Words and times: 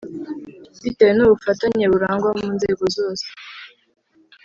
bitewe 0.83 1.11
n’ubufatanye 1.15 1.85
burangwa 1.93 2.29
mu 2.39 2.47
nzego 2.55 2.83
zose 2.97 3.25